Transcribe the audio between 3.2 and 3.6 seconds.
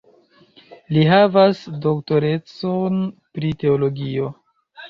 pri